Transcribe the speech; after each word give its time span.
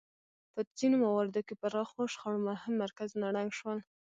په 0.53 0.61
ځینو 0.77 0.95
مواردو 1.05 1.41
کې 1.47 1.59
پراخو 1.61 2.11
شخړو 2.13 2.45
مهم 2.49 2.73
مرکزونه 2.83 3.25
ړنګ 3.35 3.51
شول. 3.59 3.79